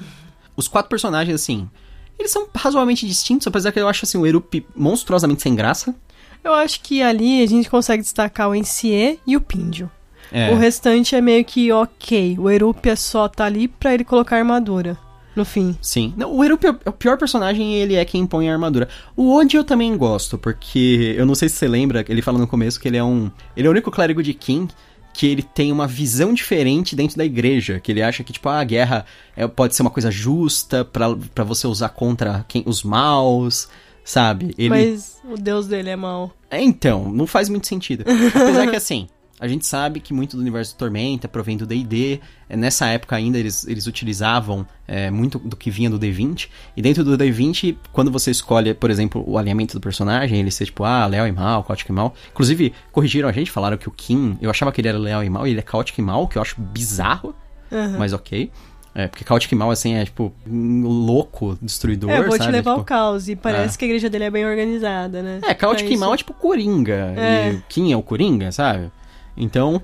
Os 0.56 0.66
quatro 0.66 0.88
personagens, 0.88 1.34
assim, 1.34 1.68
eles 2.18 2.30
são 2.32 2.46
razoavelmente 2.54 3.06
distintos, 3.06 3.46
apesar 3.46 3.72
que 3.72 3.80
eu 3.80 3.88
acho, 3.88 4.04
assim, 4.04 4.18
o 4.18 4.26
Erup 4.26 4.64
monstruosamente 4.74 5.42
sem 5.42 5.54
graça. 5.54 5.94
Eu 6.42 6.54
acho 6.54 6.80
que 6.80 7.02
ali 7.02 7.42
a 7.42 7.46
gente 7.46 7.68
consegue 7.68 8.02
destacar 8.02 8.48
o 8.48 8.54
NCE 8.54 9.18
e 9.26 9.36
o 9.36 9.40
Píndio. 9.40 9.90
É, 10.32 10.50
O 10.52 10.56
restante 10.56 11.14
é 11.14 11.20
meio 11.20 11.44
que 11.44 11.70
ok. 11.72 12.36
O 12.38 12.50
Erup 12.50 12.84
é 12.88 12.96
só 12.96 13.28
tá 13.28 13.44
ali 13.44 13.68
pra 13.68 13.94
ele 13.94 14.04
colocar 14.04 14.36
armadura. 14.36 14.96
No 15.34 15.44
fim. 15.44 15.76
sim. 15.82 16.14
Não, 16.16 16.34
o 16.34 16.42
Erup 16.42 16.64
é 16.64 16.70
o- 16.70 16.78
é 16.86 16.88
o 16.88 16.92
pior 16.92 17.18
personagem 17.18 17.74
e 17.74 17.76
ele 17.76 17.94
é 17.94 18.04
quem 18.06 18.24
põe 18.26 18.48
a 18.48 18.52
armadura. 18.54 18.88
O 19.14 19.34
Odi 19.34 19.56
eu 19.58 19.64
também 19.64 19.94
gosto, 19.96 20.38
porque 20.38 21.14
eu 21.18 21.26
não 21.26 21.34
sei 21.34 21.48
se 21.50 21.56
você 21.56 21.68
lembra, 21.68 22.02
ele 22.08 22.22
fala 22.22 22.38
no 22.38 22.46
começo 22.46 22.80
que 22.80 22.88
ele 22.88 22.96
é 22.96 23.04
um... 23.04 23.30
Ele 23.54 23.66
é 23.66 23.68
o 23.68 23.72
único 23.72 23.90
clérigo 23.90 24.22
de 24.22 24.32
King 24.32 24.72
que 25.16 25.26
ele 25.26 25.42
tem 25.42 25.72
uma 25.72 25.86
visão 25.86 26.34
diferente 26.34 26.94
dentro 26.94 27.16
da 27.16 27.24
igreja, 27.24 27.80
que 27.80 27.90
ele 27.90 28.02
acha 28.02 28.22
que, 28.22 28.34
tipo, 28.34 28.50
ah, 28.50 28.60
a 28.60 28.64
guerra 28.64 29.06
é- 29.34 29.48
pode 29.48 29.74
ser 29.74 29.80
uma 29.80 29.90
coisa 29.90 30.10
justa 30.10 30.84
pra 30.84 31.16
pra 31.34 31.42
você 31.42 31.66
usar 31.66 31.88
contra 31.88 32.44
quem, 32.46 32.62
os 32.66 32.82
maus, 32.82 33.66
sabe? 34.04 34.54
Ele... 34.58 34.68
Mas 34.68 35.16
o 35.24 35.36
deus 35.36 35.66
dele 35.66 35.88
é 35.88 35.96
mau. 35.96 36.32
É, 36.50 36.62
então, 36.62 37.10
não 37.10 37.26
faz 37.26 37.48
muito 37.48 37.66
sentido. 37.66 38.04
Apesar 38.06 38.68
que, 38.68 38.76
assim, 38.76 39.08
A 39.38 39.46
gente 39.46 39.66
sabe 39.66 40.00
que 40.00 40.14
muito 40.14 40.34
do 40.34 40.40
universo 40.40 40.74
do 40.74 40.78
Tormenta 40.78 41.28
provém 41.28 41.56
do 41.58 41.66
D&D. 41.66 42.20
É, 42.48 42.56
nessa 42.56 42.86
época 42.86 43.14
ainda 43.16 43.38
eles, 43.38 43.66
eles 43.66 43.86
utilizavam 43.86 44.66
é, 44.88 45.10
muito 45.10 45.38
do 45.38 45.54
que 45.54 45.70
vinha 45.70 45.90
do 45.90 45.98
D20. 45.98 46.48
E 46.74 46.80
dentro 46.80 47.04
do 47.04 47.18
D20, 47.18 47.76
quando 47.92 48.10
você 48.10 48.30
escolhe, 48.30 48.72
por 48.72 48.90
exemplo, 48.90 49.22
o 49.26 49.36
alinhamento 49.36 49.74
do 49.74 49.80
personagem, 49.80 50.40
ele 50.40 50.50
ser 50.50 50.64
tipo, 50.64 50.84
ah, 50.84 51.04
leal 51.06 51.26
e 51.28 51.32
mal, 51.32 51.62
caótico 51.64 51.92
e 51.92 51.94
mal. 51.94 52.14
Inclusive, 52.32 52.72
corrigiram 52.90 53.28
a 53.28 53.32
gente, 53.32 53.50
falaram 53.50 53.76
que 53.76 53.88
o 53.88 53.92
Kim, 53.92 54.38
eu 54.40 54.48
achava 54.48 54.72
que 54.72 54.80
ele 54.80 54.88
era 54.88 54.98
leal 54.98 55.22
e 55.22 55.28
mal, 55.28 55.46
e 55.46 55.50
ele 55.50 55.58
é 55.58 55.62
caótico 55.62 56.00
e 56.00 56.04
mal, 56.04 56.26
que 56.26 56.38
eu 56.38 56.42
acho 56.42 56.58
bizarro, 56.60 57.34
Uhum. 57.70 57.98
mas 57.98 58.12
ok. 58.14 58.50
É, 58.94 59.06
porque 59.08 59.22
caótico 59.22 59.52
e 59.54 59.58
mal, 59.58 59.70
assim, 59.70 59.92
é 59.96 60.04
tipo, 60.06 60.32
louco, 60.46 61.58
destruidor, 61.60 62.08
É, 62.10 62.18
eu 62.18 62.22
vou 62.22 62.32
sabe? 62.32 62.44
te 62.44 62.52
levar 62.52 62.70
tipo, 62.70 62.80
ao 62.80 62.84
caos. 62.84 63.28
E 63.28 63.36
parece 63.36 63.74
É. 63.74 63.78
que 63.78 63.84
a 63.84 63.88
igreja 63.88 64.08
dele 64.08 64.24
é 64.24 64.30
bem 64.30 64.46
organizada, 64.46 65.22
né? 65.22 65.40
É, 65.44 65.92
e 65.92 65.96
mal 65.98 66.14
é 66.14 66.16
tipo 66.16 66.32
Coringa. 66.32 67.12
É. 67.16 67.52
E 67.52 67.62
Kim 67.68 67.92
é 67.92 67.96
o 67.96 68.02
Coringa, 68.02 68.50
sabe? 68.50 68.90
Então, 69.36 69.82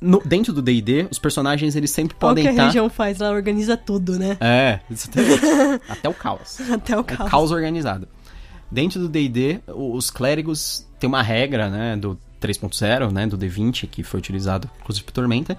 no- 0.00 0.22
dentro 0.24 0.52
do 0.52 0.60
D&D, 0.62 1.08
os 1.10 1.18
personagens, 1.18 1.74
eles 1.76 1.90
sempre 1.90 2.14
o 2.16 2.18
podem 2.18 2.44
que 2.44 2.48
a 2.48 2.50
estar... 2.52 2.62
religião 2.64 2.88
faz, 2.90 3.20
ela 3.20 3.34
organiza 3.34 3.76
tudo, 3.76 4.18
né? 4.18 4.36
É, 4.40 4.80
exatamente. 4.90 5.40
Até 5.88 6.08
o 6.08 6.14
caos. 6.14 6.58
Até 6.70 6.96
o 6.96 7.00
É 7.00 7.04
caos. 7.04 7.30
caos 7.30 7.50
organizado. 7.50 8.08
Dentro 8.70 9.00
do 9.00 9.08
D&D, 9.08 9.60
os 9.68 10.10
clérigos 10.10 10.86
têm 10.98 11.08
uma 11.08 11.22
regra, 11.22 11.70
né, 11.70 11.96
do 11.96 12.18
3.0, 12.40 13.10
né, 13.10 13.26
do 13.26 13.38
D20, 13.38 13.88
que 13.88 14.02
foi 14.02 14.18
utilizado 14.18 14.68
inclusive 14.80 15.04
por 15.04 15.12
Tormenta, 15.12 15.56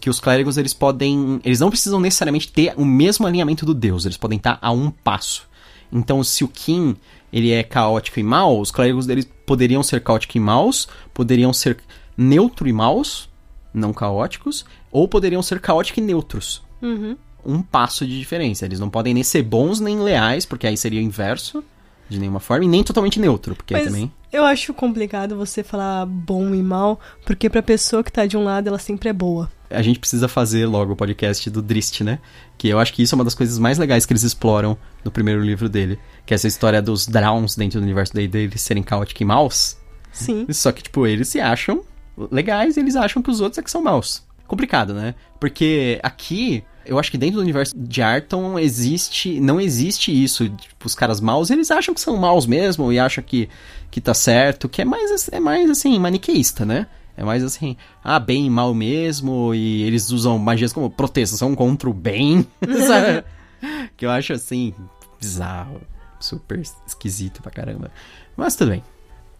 que 0.00 0.10
os 0.10 0.18
clérigos, 0.20 0.56
eles 0.58 0.74
podem... 0.74 1.40
Eles 1.44 1.60
não 1.60 1.70
precisam 1.70 2.00
necessariamente 2.00 2.50
ter 2.52 2.72
o 2.76 2.84
mesmo 2.84 3.26
alinhamento 3.26 3.64
do 3.66 3.74
deus, 3.74 4.04
eles 4.04 4.16
podem 4.16 4.36
estar 4.38 4.58
a 4.60 4.70
um 4.70 4.90
passo. 4.90 5.46
Então, 5.90 6.22
se 6.22 6.44
o 6.44 6.48
Kim, 6.48 6.96
ele 7.32 7.50
é 7.50 7.62
caótico 7.62 8.20
e 8.20 8.22
mau, 8.22 8.60
os 8.60 8.70
clérigos 8.70 9.06
deles 9.06 9.26
poderiam 9.46 9.82
ser 9.82 10.02
caóticos 10.02 10.36
e 10.36 10.40
maus, 10.40 10.88
poderiam 11.14 11.52
ser 11.52 11.78
neutro 12.18 12.68
e 12.68 12.72
maus, 12.72 13.30
não 13.72 13.92
caóticos, 13.94 14.64
ou 14.90 15.06
poderiam 15.08 15.42
ser 15.42 15.60
caóticos 15.60 16.02
e 16.02 16.04
neutros 16.06 16.62
Uhum. 16.82 17.16
um 17.46 17.62
passo 17.62 18.04
de 18.06 18.18
diferença. 18.18 18.64
Eles 18.64 18.80
não 18.80 18.90
podem 18.90 19.14
nem 19.14 19.22
ser 19.22 19.42
bons 19.42 19.78
nem 19.80 20.00
leais, 20.00 20.44
porque 20.44 20.66
aí 20.66 20.76
seria 20.76 21.00
o 21.00 21.02
inverso 21.02 21.62
de 22.08 22.18
nenhuma 22.18 22.40
forma, 22.40 22.64
e 22.64 22.68
nem 22.68 22.82
totalmente 22.82 23.20
neutro, 23.20 23.54
porque 23.54 23.74
Mas 23.74 23.84
também. 23.84 24.10
eu 24.32 24.42
acho 24.42 24.72
complicado 24.72 25.36
você 25.36 25.62
falar 25.62 26.06
bom 26.06 26.54
e 26.54 26.62
mal, 26.62 26.98
porque 27.26 27.50
pra 27.50 27.62
pessoa 27.62 28.02
que 28.02 28.10
tá 28.10 28.24
de 28.24 28.34
um 28.34 28.42
lado, 28.44 28.66
ela 28.66 28.78
sempre 28.78 29.10
é 29.10 29.12
boa. 29.12 29.50
A 29.68 29.82
gente 29.82 29.98
precisa 29.98 30.26
fazer 30.26 30.64
logo 30.64 30.94
o 30.94 30.96
podcast 30.96 31.50
do 31.50 31.60
Drist, 31.60 32.00
né? 32.02 32.18
Que 32.56 32.68
eu 32.68 32.78
acho 32.78 32.94
que 32.94 33.02
isso 33.02 33.14
é 33.14 33.16
uma 33.16 33.24
das 33.24 33.34
coisas 33.34 33.58
mais 33.58 33.76
legais 33.76 34.06
que 34.06 34.12
eles 34.14 34.22
exploram 34.22 34.78
no 35.04 35.10
primeiro 35.10 35.42
livro 35.42 35.68
dele. 35.68 35.98
Que 36.24 36.32
é 36.32 36.36
essa 36.36 36.48
história 36.48 36.80
dos 36.80 37.06
Drowns 37.06 37.54
dentro 37.54 37.78
do 37.78 37.82
universo 37.84 38.14
da 38.14 38.20
D&D, 38.22 38.38
eles 38.44 38.62
serem 38.62 38.82
caóticos 38.82 39.20
e 39.20 39.24
maus. 39.26 39.76
Sim. 40.10 40.46
Só 40.50 40.72
que, 40.72 40.82
tipo, 40.82 41.06
eles 41.06 41.28
se 41.28 41.38
acham 41.38 41.82
legais 42.30 42.76
e 42.76 42.80
eles 42.80 42.96
acham 42.96 43.22
que 43.22 43.30
os 43.30 43.40
outros 43.40 43.58
é 43.58 43.62
que 43.62 43.70
são 43.70 43.82
maus. 43.82 44.22
Complicado, 44.46 44.94
né? 44.94 45.14
Porque 45.38 46.00
aqui, 46.02 46.64
eu 46.86 46.98
acho 46.98 47.10
que 47.10 47.18
dentro 47.18 47.36
do 47.36 47.42
universo 47.42 47.76
de 47.76 48.00
Arton 48.00 48.58
existe. 48.58 49.38
Não 49.40 49.60
existe 49.60 50.10
isso. 50.10 50.48
Tipo, 50.48 50.86
os 50.86 50.94
caras 50.94 51.20
maus, 51.20 51.50
eles 51.50 51.70
acham 51.70 51.94
que 51.94 52.00
são 52.00 52.16
maus 52.16 52.46
mesmo 52.46 52.90
e 52.90 52.98
acham 52.98 53.22
que, 53.22 53.48
que 53.90 54.00
tá 54.00 54.14
certo. 54.14 54.68
Que 54.68 54.82
é 54.82 54.84
mais, 54.86 55.28
é 55.28 55.38
mais 55.38 55.68
assim, 55.70 55.98
maniqueísta, 55.98 56.64
né? 56.64 56.86
É 57.14 57.24
mais 57.24 57.42
assim, 57.42 57.76
ah, 58.02 58.20
bem 58.20 58.46
e 58.46 58.50
mal 58.50 58.72
mesmo, 58.72 59.52
e 59.52 59.82
eles 59.82 60.10
usam 60.10 60.38
magias 60.38 60.72
como 60.72 60.88
proteção 60.88 61.52
contra 61.52 61.90
o 61.90 61.92
bem, 61.92 62.46
sabe? 62.86 63.24
Que 63.96 64.06
eu 64.06 64.10
acho 64.12 64.32
assim, 64.32 64.72
bizarro, 65.20 65.80
super 66.20 66.60
esquisito 66.86 67.42
pra 67.42 67.50
caramba. 67.50 67.90
Mas 68.36 68.54
tudo 68.54 68.70
bem. 68.70 68.84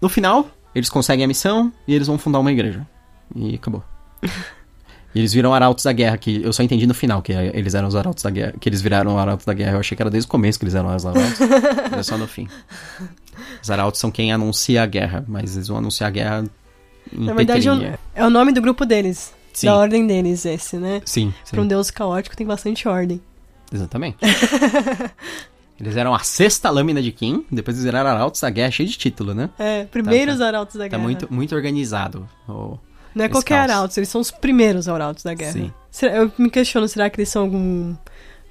No 0.00 0.08
final, 0.08 0.48
eles 0.74 0.88
conseguem 0.88 1.24
a 1.24 1.28
missão 1.28 1.72
e 1.86 1.94
eles 1.94 2.06
vão 2.06 2.18
fundar 2.18 2.38
uma 2.38 2.52
igreja. 2.52 2.86
E 3.34 3.54
acabou. 3.54 3.82
E 5.14 5.18
eles 5.18 5.32
viram 5.32 5.54
arautos 5.54 5.84
da 5.84 5.92
guerra, 5.92 6.16
que 6.16 6.42
eu 6.42 6.52
só 6.52 6.62
entendi 6.62 6.86
no 6.86 6.94
final 6.94 7.22
que 7.22 7.32
eles 7.32 7.74
eram 7.74 7.88
os 7.88 7.96
arautos 7.96 8.22
da 8.22 8.30
guerra, 8.30 8.54
que 8.58 8.68
eles 8.68 8.80
viraram 8.80 9.18
arautos 9.18 9.46
da 9.46 9.54
guerra. 9.54 9.72
Eu 9.72 9.80
achei 9.80 9.96
que 9.96 10.02
era 10.02 10.10
desde 10.10 10.26
o 10.26 10.30
começo 10.30 10.58
que 10.58 10.64
eles 10.64 10.74
eram 10.74 10.94
os 10.94 11.04
arautos, 11.04 11.38
mas 11.90 12.00
é 12.00 12.02
só 12.02 12.16
no 12.16 12.26
fim. 12.26 12.48
Os 13.62 13.70
arautos 13.70 14.00
são 14.00 14.10
quem 14.10 14.32
anuncia 14.32 14.82
a 14.82 14.86
guerra, 14.86 15.24
mas 15.26 15.56
eles 15.56 15.68
vão 15.68 15.78
anunciar 15.78 16.08
a 16.08 16.10
guerra 16.10 16.44
em 17.12 17.24
Na 17.24 17.34
verdade, 17.34 17.68
é 17.68 17.98
é 18.14 18.26
o 18.26 18.30
nome 18.30 18.52
do 18.52 18.60
grupo 18.60 18.84
deles. 18.84 19.32
Sim. 19.52 19.66
Da 19.66 19.76
ordem 19.76 20.06
deles, 20.06 20.44
esse, 20.44 20.76
né? 20.76 21.02
Sim, 21.04 21.34
sim. 21.44 21.50
Pra 21.50 21.62
um 21.62 21.66
deus 21.66 21.90
caótico 21.90 22.36
tem 22.36 22.46
bastante 22.46 22.86
ordem. 22.86 23.20
Exatamente. 23.72 24.18
eles 25.80 25.96
eram 25.96 26.14
a 26.14 26.18
sexta 26.20 26.70
lâmina 26.70 27.00
de 27.00 27.12
Kim, 27.12 27.44
depois 27.50 27.76
eles 27.76 27.84
viraram 27.84 28.10
arautos 28.10 28.40
da 28.40 28.50
guerra, 28.50 28.70
cheio 28.70 28.88
de 28.88 28.96
título, 28.98 29.34
né? 29.34 29.48
É, 29.58 29.84
primeiros 29.84 30.38
tá. 30.38 30.46
arautos 30.46 30.76
da 30.76 30.84
Tá 30.84 30.88
guerra. 30.88 31.02
muito, 31.02 31.32
muito 31.32 31.54
organizado. 31.54 32.28
Não 33.14 33.24
é 33.24 33.28
qualquer 33.28 33.58
caos. 33.58 33.70
arautos, 33.70 33.96
eles 33.96 34.08
são 34.08 34.20
os 34.20 34.30
primeiros 34.30 34.88
arautos 34.88 35.22
da 35.24 35.34
guerra. 35.34 35.52
Sim. 35.52 35.72
Eu 36.06 36.30
me 36.38 36.50
questiono, 36.50 36.86
será 36.88 37.08
que 37.08 37.20
eles 37.20 37.28
são 37.28 37.42
algum 37.42 37.94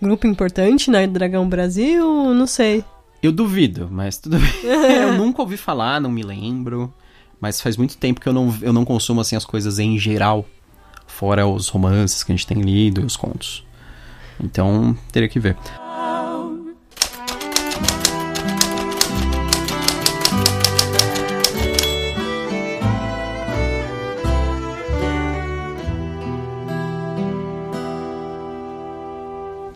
grupo 0.02 0.26
importante 0.28 0.90
na 0.90 1.06
Dragão 1.06 1.48
Brasil? 1.48 2.34
Não 2.34 2.48
sei. 2.48 2.84
Eu 3.22 3.32
duvido, 3.32 3.88
mas 3.92 4.18
tudo 4.18 4.38
bem. 4.40 4.52
eu 4.64 5.14
nunca 5.14 5.42
ouvi 5.42 5.58
falar, 5.58 6.00
não 6.00 6.12
me 6.12 6.24
lembro. 6.24 6.94
Mas 7.40 7.62
faz 7.62 7.78
muito 7.78 7.98
tempo 7.98 8.20
que 8.20 8.28
eu 8.28 8.34
não, 8.34 8.56
eu 8.62 8.74
não 8.74 8.84
consumo 8.84 9.22
assim 9.22 9.36
as 9.36 9.46
coisas 9.46 9.80
em 9.80 9.98
geral. 9.98 10.46
Fora 11.06 11.48
os 11.48 11.68
romances 11.68 12.24
que 12.24 12.32
a 12.32 12.36
gente 12.36 12.48
tem 12.48 12.62
lido 12.62 13.02
e 13.02 13.06
os 13.06 13.16
contos. 13.16 13.66
Então, 14.40 14.96
teria 15.12 15.30
que 15.30 15.40
ver. 15.40 15.56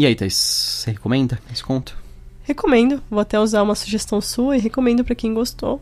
E 0.01 0.05
aí, 0.07 0.15
Thais, 0.15 0.33
você 0.33 0.89
recomenda 0.93 1.37
esse 1.53 1.63
conto? 1.63 1.95
Recomendo, 2.41 3.03
vou 3.07 3.19
até 3.19 3.39
usar 3.39 3.61
uma 3.61 3.75
sugestão 3.75 4.19
sua 4.19 4.57
e 4.57 4.59
recomendo 4.59 5.03
pra 5.03 5.13
quem 5.13 5.31
gostou. 5.31 5.79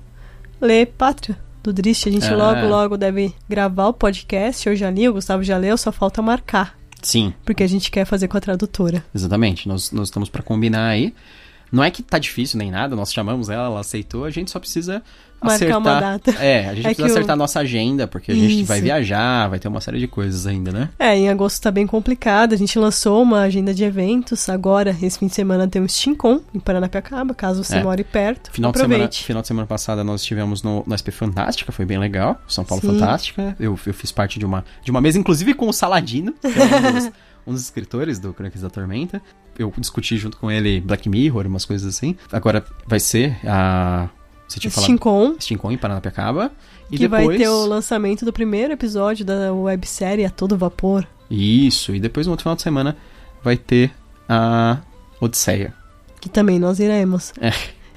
Ler 0.60 0.88
Pátria, 0.88 1.40
do 1.64 1.72
Drist. 1.72 2.06
A 2.10 2.12
gente 2.12 2.26
É. 2.28 2.36
logo, 2.36 2.68
logo 2.68 2.98
deve 2.98 3.34
gravar 3.48 3.88
o 3.88 3.94
podcast. 3.94 4.68
Eu 4.68 4.76
já 4.76 4.92
li, 4.92 5.08
o 5.08 5.14
Gustavo 5.14 5.42
já 5.42 5.58
leu, 5.58 5.78
só 5.78 5.90
falta 5.90 6.22
marcar. 6.22 6.78
Sim, 7.02 7.34
Porque 7.46 7.64
a 7.64 7.68
gente 7.68 7.90
quer 7.90 8.04
fazer 8.04 8.28
com 8.28 8.36
a 8.38 8.42
tradutora. 8.42 9.06
exatamente. 9.16 9.70
Nós, 9.70 9.90
nós 9.94 10.10
estamos 10.10 10.28
pra 10.28 10.44
combinar 10.44 10.90
aí. 10.90 11.14
Não 11.72 11.84
é 11.84 11.92
que 11.92 12.02
tá 12.04 12.18
difícil 12.18 12.58
nem 12.58 12.72
nada, 12.72 12.96
nós 12.96 13.14
chamamos 13.14 13.50
ela, 13.50 13.66
ela 13.66 13.80
aceitou, 13.80 14.26
a 14.26 14.30
gente 14.30 14.50
só 14.52 14.60
precisa 14.60 15.04
Marcar 15.42 15.56
acertar. 15.56 15.78
uma 15.80 16.00
data. 16.02 16.32
É, 16.32 16.68
a 16.68 16.74
gente 16.76 16.86
É 16.86 16.90
precisa 16.94 17.08
acertar 17.08 17.34
a 17.34 17.38
nossa 17.38 17.60
agenda, 17.62 18.06
porque 18.08 18.32
a 18.32 18.36
gente 18.36 18.58
Isso. 18.58 18.66
vai 18.66 18.82
viajar, 18.82 19.48
vai 19.50 19.58
ter 19.60 19.68
uma 19.70 19.80
série 19.80 19.98
de 20.00 20.08
coisas 20.08 20.46
ainda, 20.46 20.72
né? 20.72 20.90
É, 21.00 21.16
em 21.16 21.30
agosto 21.30 21.62
tá 21.62 21.72
bem 21.72 21.88
complicado. 21.88 22.54
A 22.54 22.58
gente 22.58 22.78
lançou 22.78 23.22
uma 23.24 23.42
agenda 23.42 23.74
de 23.74 23.84
eventos. 23.84 24.50
Agora, 24.50 24.96
esse 25.02 25.18
fim 25.18 25.28
de 25.28 25.36
semana, 25.36 25.66
tem 25.68 25.82
o 25.82 25.88
SteamCon 25.88 26.42
em 26.54 26.60
Paranapiacaba, 26.60 27.34
caso 27.34 27.64
você 27.64 27.78
É. 27.78 27.84
more 27.84 28.04
perto. 28.04 28.52
Final 28.52 28.72
de, 28.74 28.80
semana, 28.80 28.96
Aproveite. 28.96 29.24
final 29.24 29.42
de 29.42 29.48
semana 29.48 29.66
passada 29.68 30.04
nós 30.04 30.22
estivemos 30.22 30.62
no, 30.62 30.84
no 30.86 30.98
SP 30.98 31.08
Fantástica, 31.12 31.72
foi 31.72 31.86
bem 31.86 31.98
legal. 31.98 32.38
São 32.48 32.66
Paulo 32.66 32.82
Sim. 32.82 33.00
Fantástica. 33.00 33.56
Eu, 33.58 33.80
eu 33.86 33.94
fiz 33.94 34.12
parte 34.12 34.40
de 34.40 34.46
uma, 34.46 34.66
de 34.84 34.92
uma 34.92 35.00
mesa, 35.00 35.18
inclusive 35.18 35.54
com 35.54 35.70
o 35.70 35.74
Saladino, 35.74 36.34
que 36.34 36.48
é 36.48 36.90
um 36.90 36.92
dos, 36.94 37.12
um 37.48 37.54
dos 37.54 37.62
escritores 37.62 38.20
do 38.20 38.34
Crônicas 38.34 38.62
da 38.62 38.70
Tormenta. 38.70 39.22
Eu 39.60 39.74
discuti 39.78 40.18
junto 40.18 40.38
com 40.38 40.50
ele 40.50 40.80
Black 40.80 41.10
Mirror, 41.10 41.46
umas 41.46 41.66
coisas 41.66 41.96
assim. 41.96 42.16
Agora 42.32 42.66
vai 42.88 43.00
ser 43.00 43.38
a. 43.46 44.10
Você 44.48 44.60
tinha 44.60 44.72
falado. 44.72 44.86
SteamCon, 44.86 45.36
Steamcon 45.40 45.72
em 45.72 45.78
Paranapiacaba. 45.78 46.52
E 46.90 46.98
que 46.98 47.08
depois. 47.08 47.28
vai 47.28 47.38
ter 47.38 47.50
o 47.50 47.66
lançamento 47.66 48.26
do 48.26 48.34
primeiro 48.34 48.74
episódio 48.74 49.26
da 49.26 49.54
websérie 49.54 50.26
A 50.26 50.30
Todo 50.30 50.58
Vapor. 50.58 51.06
Isso, 51.30 51.94
e 51.94 52.00
depois 52.00 52.26
no 52.26 52.32
outro 52.32 52.44
final 52.44 52.56
de 52.56 52.62
semana 52.62 52.98
vai 53.44 53.58
ter 53.58 53.92
a 54.28 54.80
Odisseia. 55.20 55.74
Que 56.20 56.30
também 56.30 56.58
nós 56.58 56.80
iremos. 56.80 57.34
É. 57.40 57.52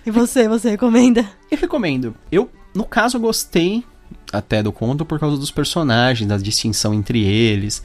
E 0.04 0.11
você, 0.11 0.49
você 0.49 0.71
recomenda? 0.71 1.25
Eu 1.50 1.57
recomendo. 1.59 2.14
Eu, 2.31 2.50
no 2.75 2.85
caso, 2.85 3.19
gostei 3.19 3.85
até 4.33 4.62
do 4.62 4.73
conto 4.73 5.04
por 5.04 5.19
causa 5.19 5.37
dos 5.37 5.50
personagens, 5.50 6.28
da 6.28 6.37
distinção 6.37 6.92
entre 6.92 7.23
eles. 7.23 7.83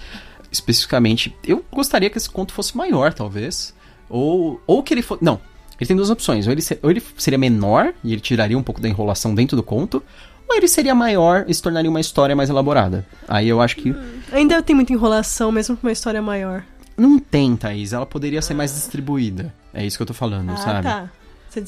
Especificamente, 0.58 1.36
eu 1.46 1.64
gostaria 1.72 2.10
que 2.10 2.18
esse 2.18 2.30
conto 2.30 2.52
fosse 2.54 2.76
maior, 2.76 3.14
talvez. 3.14 3.74
Ou, 4.10 4.62
ou 4.66 4.82
que 4.84 4.94
ele 4.94 5.02
fosse. 5.02 5.24
Não, 5.24 5.40
ele 5.80 5.88
tem 5.88 5.96
duas 5.96 6.10
opções. 6.10 6.46
Ou 6.48 6.52
ele, 6.54 6.62
se- 6.62 6.80
ou 6.82 6.90
ele 6.90 7.02
seria 7.18 7.38
menor 7.38 7.94
e 8.04 8.12
ele 8.14 8.22
tiraria 8.22 8.58
um 8.58 8.64
pouco 8.64 8.82
da 8.82 8.88
enrolação 8.90 9.34
dentro 9.36 9.56
do 9.56 9.64
conto. 9.64 10.02
Ou 10.50 10.56
ele 10.56 10.68
seria 10.68 10.96
maior 10.96 11.44
e 11.48 11.54
se 11.54 11.62
tornaria 11.62 11.90
uma 11.90 12.00
história 12.00 12.36
mais 12.36 12.50
elaborada. 12.50 13.06
Aí 13.28 13.48
eu 13.50 13.62
acho 13.62 13.76
que. 13.76 13.94
Ainda 14.32 14.62
tem 14.64 14.76
muita 14.76 14.94
enrolação, 14.94 15.52
mesmo 15.52 15.76
com 15.76 15.86
uma 15.88 15.92
história 15.92 16.22
maior. 16.22 16.64
Não 16.96 17.20
tem, 17.20 17.56
Thaís. 17.56 17.92
Ela 17.94 18.06
poderia 18.06 18.42
ser 18.42 18.54
mais 18.54 18.74
distribuída. 18.74 19.54
É 19.74 19.86
isso 19.86 19.98
que 19.98 20.02
eu 20.04 20.08
tô 20.08 20.14
falando, 20.14 20.50
ah, 20.52 20.58
sabe? 20.58 20.84
tá. 20.84 21.10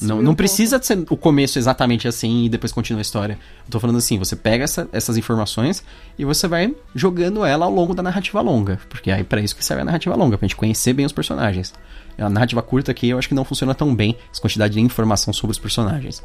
Não, 0.02 0.20
não 0.22 0.32
um 0.32 0.34
precisa 0.34 0.80
ser 0.82 0.98
o 1.10 1.16
começo 1.16 1.58
exatamente 1.58 2.06
assim 2.06 2.44
e 2.44 2.48
depois 2.48 2.70
continua 2.72 3.00
a 3.00 3.02
história. 3.02 3.38
Eu 3.66 3.70
tô 3.70 3.80
falando 3.80 3.96
assim, 3.96 4.18
você 4.18 4.36
pega 4.36 4.64
essa- 4.64 4.88
essas 4.92 5.16
informações 5.16 5.82
e 6.18 6.24
você 6.24 6.46
vai 6.46 6.74
jogando 6.94 7.44
ela 7.44 7.64
ao 7.66 7.72
longo 7.72 7.94
da 7.94 8.02
narrativa 8.02 8.40
longa. 8.40 8.78
Porque 8.88 9.10
aí 9.10 9.24
pra 9.24 9.40
isso 9.40 9.56
que 9.56 9.64
serve 9.64 9.82
a 9.82 9.84
narrativa 9.84 10.14
longa, 10.14 10.36
pra 10.38 10.46
gente 10.46 10.56
conhecer 10.56 10.92
bem 10.92 11.06
os 11.06 11.12
personagens. 11.12 11.72
A 12.18 12.28
narrativa 12.28 12.60
curta 12.62 12.90
aqui 12.90 13.08
eu 13.08 13.18
acho 13.18 13.28
que 13.28 13.34
não 13.34 13.44
funciona 13.44 13.74
tão 13.74 13.94
bem 13.94 14.16
essa 14.30 14.40
quantidade 14.40 14.74
de 14.74 14.80
informação 14.80 15.32
sobre 15.32 15.52
os 15.52 15.58
personagens. 15.58 16.22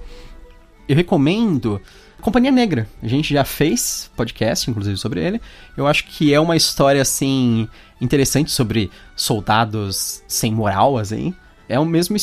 eu 0.88 0.95
recomendo 0.95 1.81
Companhia 2.21 2.51
Negra. 2.51 2.88
A 3.01 3.07
gente 3.07 3.33
já 3.33 3.43
fez 3.43 4.09
podcast, 4.15 4.69
inclusive, 4.69 4.97
sobre 4.97 5.19
ele. 5.19 5.41
Eu 5.75 5.88
acho 5.88 6.05
que 6.05 6.31
é 6.33 6.39
uma 6.39 6.55
história, 6.55 7.01
assim, 7.01 7.67
interessante 8.00 8.51
sobre 8.51 8.91
soldados 9.15 10.21
sem 10.27 10.53
moral, 10.53 10.97
assim. 10.97 11.33
É 11.67 11.79
o 11.79 11.85
mesmo 11.85 12.15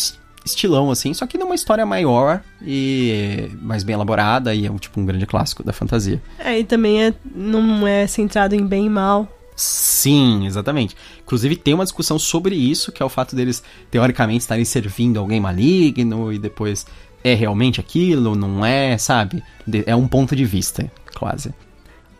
estilão, 0.45 0.91
assim, 0.91 1.15
só 1.15 1.27
que 1.27 1.39
numa 1.39 1.55
história 1.55 1.87
maior 1.87 2.43
e 2.61 3.51
mais 3.61 3.83
bem 3.83 3.95
elaborada 3.95 4.55
e 4.55 4.67
é, 4.67 4.71
tipo, 4.79 5.01
um 5.01 5.07
grande 5.07 5.27
clássico 5.27 5.63
da 5.63 5.73
fantasia. 5.73 6.23
É, 6.39 6.59
e 6.59 6.65
também 6.65 7.03
é, 7.03 7.15
não 7.35 7.87
é 7.87 8.07
centrado 8.07 8.55
em 8.55 8.65
bem 8.67 8.87
e 8.87 8.91
mal. 8.91 9.29
Sim, 9.55 10.47
exatamente. 10.47 10.97
Inclusive 11.23 11.57
tem 11.57 11.75
uma 11.75 11.85
discussão 11.85 12.19
sobre 12.19 12.55
isso, 12.55 12.91
que 12.91 13.03
é 13.03 13.07
o 13.07 13.09
fato 13.09 13.37
deles, 13.37 13.63
teoricamente, 13.91 14.41
estarem 14.41 14.65
servindo 14.65 15.21
alguém 15.21 15.41
maligno 15.41 16.33
e 16.33 16.39
depois 16.39 16.87
é 17.23 17.35
realmente 17.35 17.79
aquilo, 17.79 18.35
não 18.35 18.65
é, 18.65 18.99
sabe? 18.99 19.43
É 19.87 19.95
um 19.95 20.09
ponto 20.09 20.35
de 20.35 20.45
vista, 20.45 20.91
quase. 21.17 21.55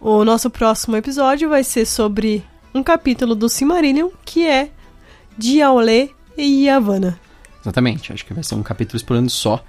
O 0.01 0.25
nosso 0.25 0.51
próximo 0.51 0.97
episódio 0.97 1.49
vai 1.49 1.65
ser 1.65 1.87
sobre 1.87 2.45
um 2.75 2.83
capítulo 2.83 3.35
do 3.35 3.49
Silmarillion, 3.49 4.11
que 4.25 4.47
é 4.47 4.71
Diaolé 5.37 6.11
e 6.37 6.65
Yavanna. 6.67 7.19
Exatamente, 7.63 8.13
acho 8.13 8.27
que 8.27 8.35
vai 8.35 8.45
ser 8.45 8.55
um 8.55 8.63
capítulo 8.63 8.97
explorando 8.97 9.31
só 9.31 9.65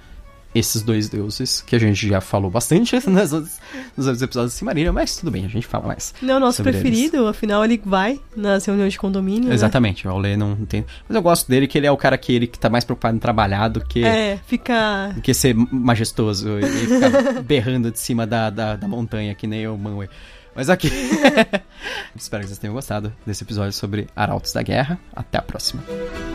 esses 0.54 0.82
dois 0.82 1.08
deuses, 1.08 1.60
que 1.60 1.74
a 1.74 1.78
gente 1.78 2.06
já 2.06 2.20
falou 2.20 2.48
bastante 2.48 2.94
nos 3.10 3.32
outros, 3.32 3.58
nos 3.96 4.06
outros 4.06 4.22
episódios 4.22 4.52
de 4.52 4.58
Silmarillion, 4.58 4.92
mas 4.92 5.16
tudo 5.16 5.30
bem, 5.30 5.44
a 5.44 5.48
gente 5.48 5.66
fala 5.66 5.88
mais. 5.88 6.14
Não 6.22 6.34
é 6.34 6.36
o 6.36 6.40
nosso 6.40 6.62
preferido, 6.62 7.16
eles. 7.16 7.28
afinal 7.28 7.64
ele 7.64 7.80
vai 7.84 8.20
nas 8.36 8.64
reuniões 8.64 8.92
de 8.92 8.98
condomínio, 8.98 9.48
né? 9.48 9.54
Exatamente, 9.54 10.06
né? 10.06 10.12
o 10.12 10.14
Aulê 10.14 10.36
não 10.36 10.54
tem... 10.54 10.84
Mas 11.08 11.16
eu 11.16 11.22
gosto 11.22 11.48
dele, 11.48 11.66
que 11.66 11.76
ele 11.76 11.88
é 11.88 11.90
o 11.90 11.96
cara 11.96 12.16
que, 12.16 12.32
ele, 12.32 12.46
que 12.46 12.58
tá 12.58 12.70
mais 12.70 12.84
preocupado 12.84 13.16
em 13.16 13.18
trabalhar 13.18 13.68
do 13.68 13.84
que... 13.84 14.04
É, 14.04 14.38
fica... 14.46 15.10
Do 15.14 15.20
que 15.20 15.34
ser 15.34 15.54
majestoso 15.54 16.48
e 16.60 16.86
ficar 16.86 17.42
berrando 17.42 17.90
de 17.90 17.98
cima 17.98 18.24
da, 18.24 18.48
da, 18.48 18.76
da 18.76 18.86
montanha, 18.86 19.34
que 19.34 19.48
nem 19.48 19.66
o 19.66 19.76
Manwë. 19.76 20.08
Mas 20.54 20.70
aqui. 20.70 20.88
Espero 22.14 22.42
que 22.42 22.48
vocês 22.48 22.58
tenham 22.58 22.74
gostado 22.74 23.12
desse 23.26 23.42
episódio 23.44 23.72
sobre 23.72 24.08
Arautos 24.14 24.52
da 24.52 24.62
Guerra. 24.62 24.98
Até 25.14 25.38
a 25.38 25.42
próxima. 25.42 25.82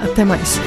Até 0.04 0.26
mais. 0.26 0.60